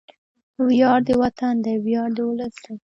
[0.65, 2.73] وياړ د وطن دی، ویاړ د ولس دی